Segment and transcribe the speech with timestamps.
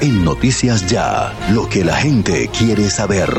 [0.00, 3.30] En Noticias Ya, lo que la gente quiere saber.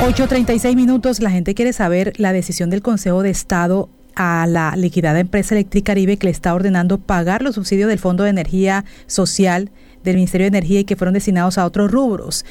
[0.00, 5.20] 8.36 minutos, la gente quiere saber la decisión del Consejo de Estado a la liquidada
[5.20, 9.70] empresa Electric Caribe que le está ordenando pagar los subsidios del Fondo de Energía Social
[10.02, 12.46] del Ministerio de Energía y que fueron destinados a otros rubros.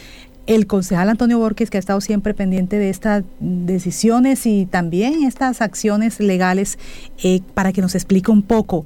[0.45, 5.61] El concejal Antonio Borges, que ha estado siempre pendiente de estas decisiones y también estas
[5.61, 6.77] acciones legales,
[7.23, 8.85] eh, para que nos explique un poco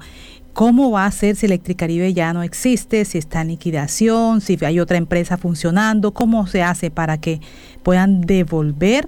[0.58, 4.80] ¿Cómo va a ser si Electricaribe ya no existe, si está en liquidación, si hay
[4.80, 6.16] otra empresa funcionando?
[6.16, 7.42] ¿Cómo se hace para que
[7.84, 9.08] puedan devolver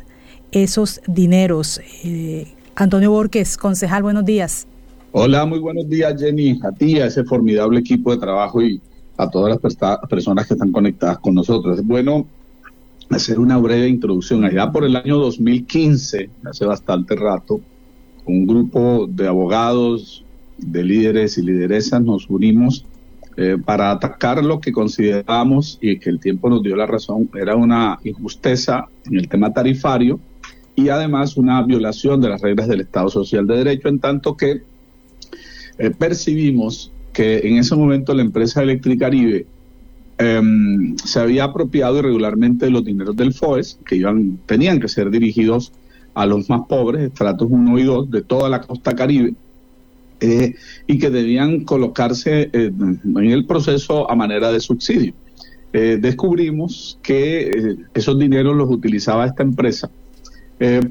[0.52, 1.82] esos dineros?
[2.04, 4.68] Eh, Antonio Borges, concejal, buenos días.
[5.12, 8.80] Hola, muy buenos días, Jenny, a ti, a ese formidable equipo de trabajo y
[9.18, 11.84] a todas las personas que están conectadas con nosotros.
[11.84, 12.28] Bueno
[13.10, 14.46] hacer una breve introducción.
[14.46, 17.60] Allá por el año 2015, hace bastante rato,
[18.26, 20.24] un grupo de abogados,
[20.62, 22.86] de líderes y lideresas nos unimos
[23.38, 27.56] eh, para atacar lo que consideramos y que el tiempo nos dio la razón era
[27.56, 30.20] una injusticia en el tema tarifario
[30.76, 34.62] y además una violación de las reglas del Estado Social de Derecho, en tanto que
[35.78, 39.46] eh, percibimos que en ese momento la empresa Electricaribe
[40.18, 45.10] em, se había apropiado irregularmente de los dineros del FOES, que iban, tenían que ser
[45.10, 45.74] dirigidos
[46.14, 49.34] a los más pobres, estratos 1 y 2 de toda la costa caribe,
[50.22, 55.14] eh, y que debían colocarse en el proceso a manera de subsidio.
[55.72, 59.90] Eh, descubrimos que eh, esos dineros los utilizaba esta empresa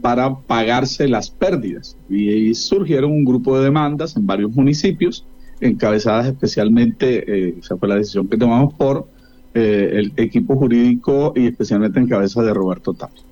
[0.00, 5.26] para pagarse las pérdidas y, surgieron un grupo de demandas en varios municipios,
[5.60, 9.06] encabezadas especialmente, esa fue la decisión que tomamos por
[9.52, 13.22] el equipo jurídico y especialmente en cabeza de Roberto Tapia.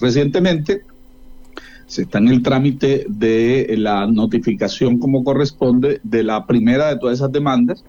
[0.00, 0.80] recientemente,
[1.90, 7.18] se está en el trámite de la notificación como corresponde de la primera de todas
[7.18, 7.84] esas demandas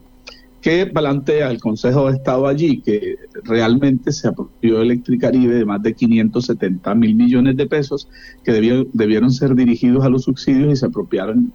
[0.60, 5.94] que plantea el Consejo de Estado allí que realmente se apropió Electricaribe de más de
[5.94, 8.08] 570 mil millones de pesos
[8.44, 11.54] que debieron, ser dirigidos a los subsidios y se apropiaron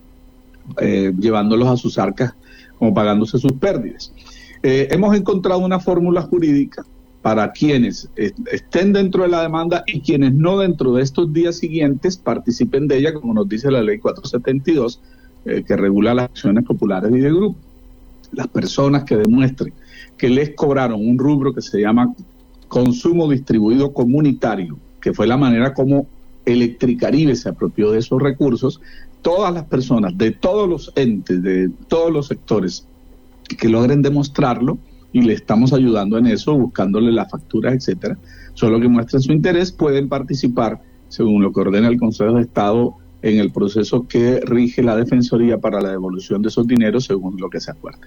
[0.80, 2.32] eh, llevándolos a sus arcas
[2.78, 4.12] como pagándose sus pérdidas.
[4.62, 6.84] Eh, hemos encontrado una fórmula jurídica
[7.26, 12.16] para quienes estén dentro de la demanda y quienes no dentro de estos días siguientes
[12.16, 15.00] participen de ella, como nos dice la ley 472,
[15.44, 17.58] eh, que regula las acciones populares y de grupo.
[18.30, 19.74] Las personas que demuestren
[20.16, 22.14] que les cobraron un rubro que se llama
[22.68, 26.06] consumo distribuido comunitario, que fue la manera como
[26.44, 28.80] Electricaribe se apropió de esos recursos,
[29.22, 32.86] todas las personas de todos los entes, de todos los sectores
[33.58, 34.78] que logren demostrarlo,
[35.12, 38.18] y le estamos ayudando en eso, buscándole las facturas, etcétera.
[38.54, 42.96] Solo que muestren su interés, pueden participar, según lo que ordena el Consejo de Estado,
[43.22, 47.50] en el proceso que rige la Defensoría para la devolución de esos dineros según lo
[47.50, 48.00] que se acuerde.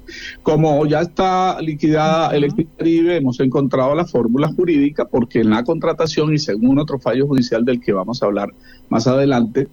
[0.43, 6.33] Como ya está liquidada el Caribe, hemos encontrado la fórmula jurídica porque en la contratación
[6.33, 8.53] y según otro fallo judicial del que vamos a hablar
[8.89, 9.67] más adelante,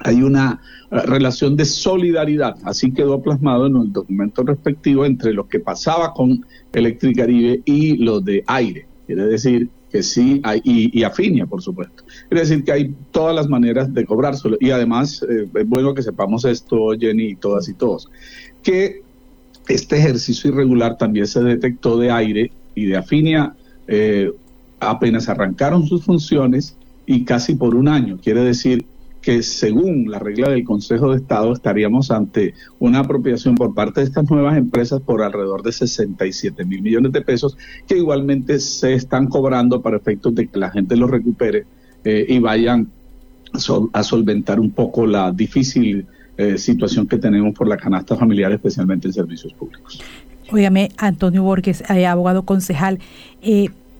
[0.00, 0.60] hay una
[0.90, 6.12] eh, relación de solidaridad, así quedó plasmado en el documento respectivo entre lo que pasaba
[6.12, 8.86] con Electricaribe y lo de aire.
[9.06, 12.02] Quiere decir que sí hay, y, Afinia, por supuesto.
[12.28, 14.56] Quiere decir que hay todas las maneras de cobrárselo.
[14.58, 18.10] Y además, eh, es bueno que sepamos esto, Jenny, y todas y todos,
[18.62, 19.02] que
[19.68, 23.54] este ejercicio irregular también se detectó de aire y de Afinia
[23.86, 24.32] eh,
[24.80, 26.76] apenas arrancaron sus funciones
[27.06, 28.18] y casi por un año.
[28.22, 28.84] Quiere decir
[29.24, 34.06] que según la regla del Consejo de Estado estaríamos ante una apropiación por parte de
[34.06, 39.28] estas nuevas empresas por alrededor de 67 mil millones de pesos que igualmente se están
[39.28, 41.64] cobrando para efectos de que la gente los recupere
[42.04, 42.88] eh, y vayan
[43.92, 46.06] a solventar un poco la difícil
[46.36, 50.02] eh, situación que tenemos por la canasta familiar, especialmente en servicios públicos.
[50.50, 52.98] Óigame, Antonio Borges, eh, abogado concejal,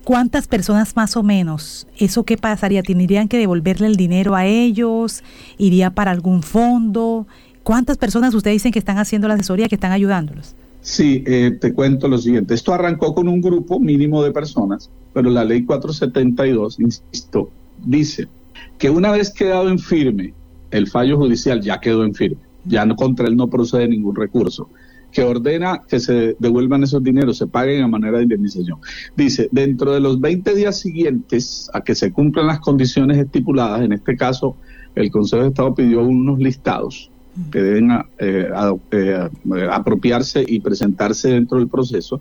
[0.05, 1.87] ¿Cuántas personas más o menos?
[1.99, 2.83] ¿Eso qué pasaría?
[2.83, 5.25] ¿Tendrían que devolverle el dinero a ellos?
[5.57, 7.27] ¿Iría para algún fondo?
[7.63, 10.55] ¿Cuántas personas ustedes dicen que están haciendo la asesoría, que están ayudándolos?
[10.83, 12.53] Sí, eh, te cuento lo siguiente.
[12.53, 17.49] Esto arrancó con un grupo mínimo de personas, pero la ley 472, insisto,
[17.83, 18.29] dice
[18.77, 20.35] que una vez quedado en firme,
[20.71, 24.69] el fallo judicial ya quedó en firme, ya no, contra él no procede ningún recurso
[25.15, 28.79] que ordena que se devuelvan esos dineros, se paguen a manera de indemnización.
[29.17, 33.93] Dice, dentro de los 20 días siguientes a que se cumplan las condiciones estipuladas, en
[33.93, 34.57] este caso
[34.97, 37.11] el Consejo de Estado pidió unos listados
[37.51, 38.49] que deben eh,
[38.91, 39.29] eh,
[39.71, 42.21] apropiarse y presentarse dentro del proceso.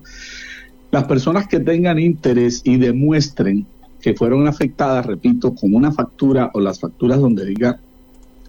[0.91, 3.65] Las personas que tengan interés y demuestren
[4.01, 7.79] que fueron afectadas, repito, con una factura o las facturas donde diga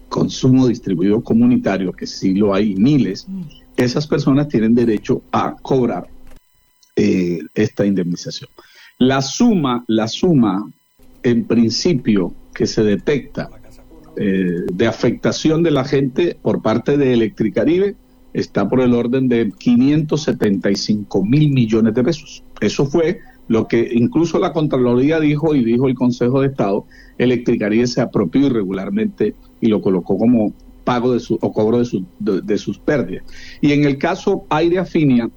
[0.08, 3.26] consumo distribuido comunitario, que sí lo hay miles,
[3.76, 6.06] esas personas tienen derecho a cobrar
[6.96, 8.50] eh, esta indemnización.
[8.98, 10.70] La suma, la suma,
[11.22, 13.50] en principio, que se detecta
[14.16, 17.96] eh, de afectación de la gente por parte de Electricaribe
[18.32, 22.44] está por el orden de 575 mil millones de pesos.
[22.60, 26.86] Eso fue lo que incluso la Contraloría dijo y dijo el Consejo de Estado,
[27.18, 30.52] Electricaribe se apropió irregularmente y lo colocó como
[30.84, 33.24] pago de su, o cobro de, de sus pérdidas.
[33.60, 35.30] Y en el caso Aire Afinia,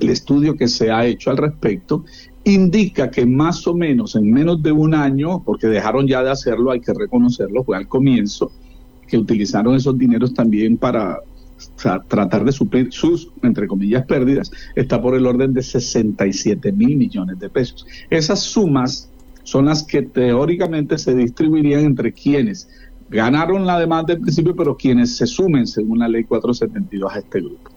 [0.00, 2.04] el estudio que se ha hecho al respecto
[2.44, 6.70] indica que más o menos en menos de un año, porque dejaron ya de hacerlo,
[6.70, 8.52] hay que reconocerlo, fue al comienzo,
[9.08, 11.18] que utilizaron esos dineros también para
[12.08, 17.38] tratar de suplir sus, entre comillas, pérdidas, está por el orden de 67 mil millones
[17.38, 17.86] de pesos.
[18.10, 19.10] Esas sumas
[19.42, 22.68] son las que teóricamente se distribuirían entre quienes
[23.10, 27.40] ganaron la demanda en principio, pero quienes se sumen según la ley 472 a este
[27.40, 27.70] grupo.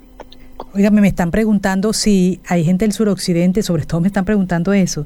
[0.73, 5.05] Oiganme, me están preguntando si hay gente del suroccidente, sobre todo me están preguntando eso.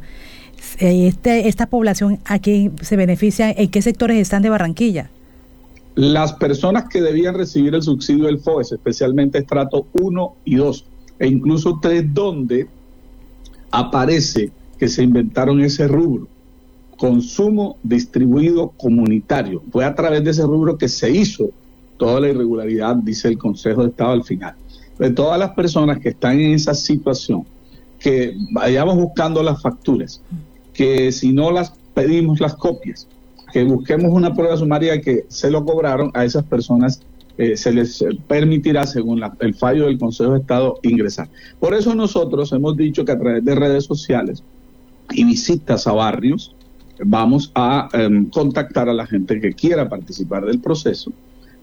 [0.80, 3.52] Eh, este, esta población, ¿a quién se beneficia?
[3.52, 5.10] ¿En qué sectores están de Barranquilla?
[5.96, 10.86] Las personas que debían recibir el subsidio del FOES, especialmente estrato 1 y 2,
[11.20, 12.68] e incluso 3, donde
[13.70, 16.28] aparece que se inventaron ese rubro,
[16.98, 19.64] consumo distribuido comunitario.
[19.72, 21.52] Fue a través de ese rubro que se hizo
[21.98, 24.56] toda la irregularidad, dice el Consejo de Estado al final.
[25.00, 27.46] De todas las personas que están en esa situación,
[28.00, 30.22] que vayamos buscando las facturas,
[30.74, 33.08] que si no las pedimos las copias,
[33.52, 37.02] que busquemos una prueba sumaria que se lo cobraron, a esas personas
[37.38, 41.30] eh, se les permitirá, según el fallo del Consejo de Estado, ingresar.
[41.60, 44.44] Por eso nosotros hemos dicho que a través de redes sociales
[45.12, 46.56] y visitas a barrios,
[47.00, 51.12] vamos a em, contactar a la gente que quiera participar del proceso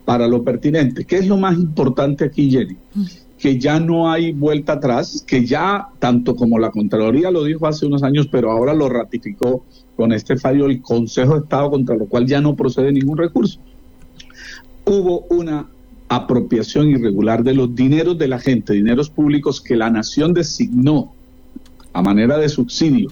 [0.04, 1.04] para lo pertinente.
[1.04, 2.76] ¿Qué es lo más importante aquí, Jenny?
[3.38, 7.86] Que ya no hay vuelta atrás, que ya, tanto como la Contraloría lo dijo hace
[7.86, 9.64] unos años, pero ahora lo ratificó
[9.96, 13.60] con este fallo el Consejo de Estado contra lo cual ya no procede ningún recurso.
[14.84, 15.68] Hubo una
[16.08, 21.12] apropiación irregular de los dineros de la gente, dineros públicos que la nación designó
[21.92, 23.10] a manera de subsidio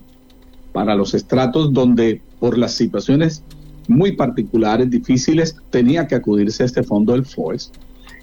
[0.79, 3.43] para los estratos donde por las situaciones
[3.89, 7.73] muy particulares, difíciles, tenía que acudirse a este fondo del FOES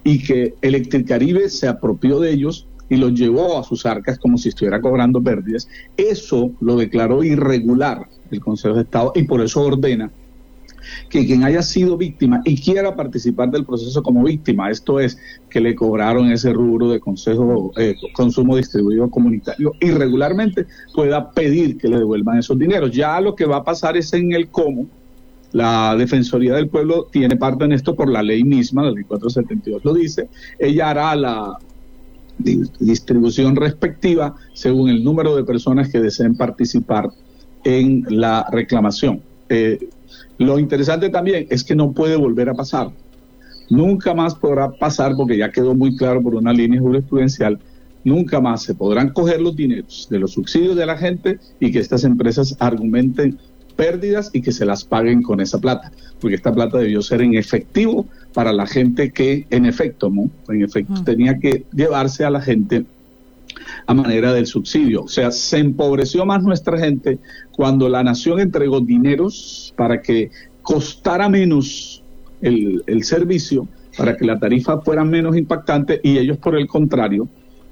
[0.05, 4.47] y que Electricaribe se apropió de ellos y los llevó a sus arcas como si
[4.47, 5.67] estuviera cobrando pérdidas.
[5.97, 10.09] Eso lo declaró irregular el Consejo de Estado y por eso ordena
[11.09, 15.17] que quien haya sido víctima y quiera participar del proceso como víctima, esto es,
[15.49, 21.87] que le cobraron ese rubro de consejo, eh, consumo distribuido comunitario irregularmente, pueda pedir que
[21.87, 22.91] le devuelvan esos dineros.
[22.91, 24.87] Ya lo que va a pasar es en el cómo.
[25.51, 29.85] La Defensoría del Pueblo tiene parte en esto por la ley misma, la ley 472
[29.85, 30.27] lo dice.
[30.59, 31.57] Ella hará la
[32.37, 37.09] distribución respectiva según el número de personas que deseen participar
[37.63, 39.21] en la reclamación.
[39.49, 39.89] Eh,
[40.37, 42.91] lo interesante también es que no puede volver a pasar.
[43.69, 47.59] Nunca más podrá pasar, porque ya quedó muy claro por una línea jurisprudencial,
[48.03, 51.79] nunca más se podrán coger los dineros de los subsidios de la gente y que
[51.79, 53.39] estas empresas argumenten
[53.75, 57.35] pérdidas y que se las paguen con esa plata, porque esta plata debió ser en
[57.35, 60.29] efectivo para la gente que en efecto, ¿no?
[60.47, 62.85] En efecto tenía que llevarse a la gente
[63.85, 65.03] a manera del subsidio.
[65.03, 67.19] O sea, se empobreció más nuestra gente
[67.51, 70.31] cuando la nación entregó dineros para que
[70.61, 72.03] costara menos
[72.41, 73.67] el, el servicio,
[73.97, 77.27] para que la tarifa fuera menos impactante y ellos por el contrario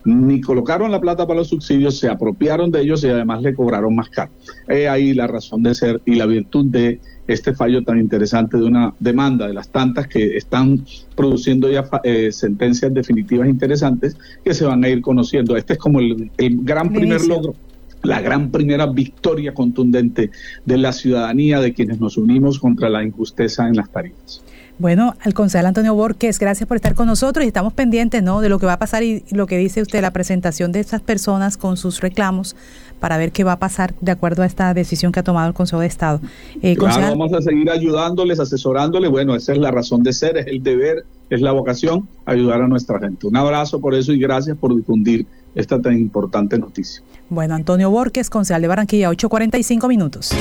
[0.06, 3.96] ni colocaron la plata para los subsidios, se apropiaron de ellos y además le cobraron
[3.96, 4.32] más caro.
[4.68, 8.64] Es ahí la razón de ser y la virtud de este fallo tan interesante de
[8.64, 14.66] una demanda de las tantas que están produciendo ya eh, sentencias definitivas interesantes que se
[14.66, 15.56] van a ir conociendo.
[15.56, 17.56] Este es como el, gran primer logro
[18.04, 20.30] la gran primera victoria contundente
[20.66, 24.44] de la ciudadanía de quienes nos unimos contra la injusticia en las tarifas.
[24.80, 28.42] Bueno, al concejal Antonio Borges, gracias por estar con nosotros y estamos pendientes ¿no?
[28.42, 31.02] de lo que va a pasar y lo que dice usted, la presentación de estas
[31.02, 32.56] personas con sus reclamos
[33.00, 35.54] para ver qué va a pasar de acuerdo a esta decisión que ha tomado el
[35.54, 36.22] Consejo de Estado.
[36.62, 39.12] Eh, claro, vamos a seguir ayudándoles, asesorándoles.
[39.12, 42.68] Bueno, esa es la razón de ser, es el deber, es la vocación, ayudar a
[42.68, 43.28] nuestra gente.
[43.28, 47.04] Un abrazo por eso y gracias por difundir esta tan importante noticia.
[47.30, 50.34] Bueno, Antonio Borges, concejal de Barranquilla, 8.45 minutos.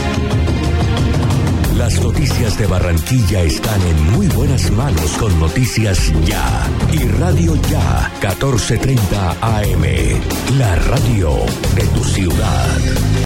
[1.76, 8.10] Las noticias de Barranquilla están en muy buenas manos con Noticias Ya y Radio Ya
[8.20, 11.30] 1430 AM, la radio
[11.74, 13.12] de tu ciudad.